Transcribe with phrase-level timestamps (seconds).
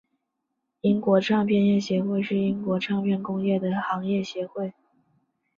[0.81, 4.73] 英国唱片业协会是英国唱片工业的行业协会。